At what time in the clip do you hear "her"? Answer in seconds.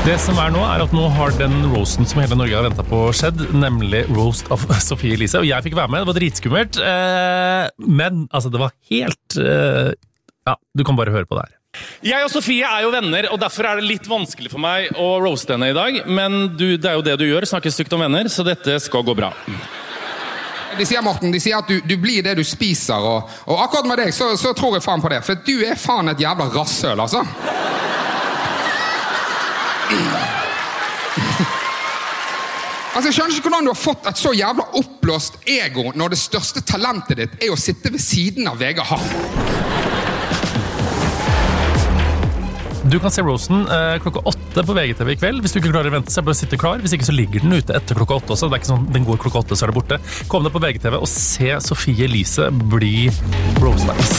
11.44-11.82